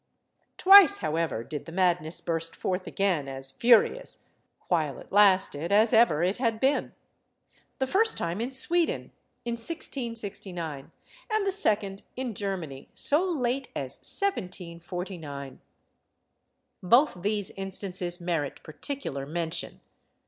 Twice, 0.57 0.97
however, 0.97 1.43
did 1.43 1.65
the 1.65 1.71
madness 1.71 2.21
burst 2.21 2.55
forth 2.55 2.87
again 2.87 3.27
as 3.27 3.51
furious, 3.51 4.25
while 4.67 4.97
it 4.97 5.11
lasted, 5.11 5.71
as 5.71 5.93
ever 5.93 6.23
it 6.23 6.37
had 6.37 6.59
been. 6.59 6.93
The 7.77 7.85
first 7.85 8.17
time 8.17 8.41
in 8.41 8.51
Sweden, 8.51 9.11
in 9.45 9.51
1669, 9.51 10.91
and 11.31 11.45
the 11.45 11.51
second 11.51 12.01
in 12.15 12.33
Germany 12.33 12.89
so 12.95 13.23
late 13.29 13.67
as 13.75 13.97
1749. 13.99 15.61
Both 16.81 17.21
these 17.21 17.51
instances 17.51 18.19
merit 18.19 18.63
particular 18.63 19.27
mention. 19.27 19.81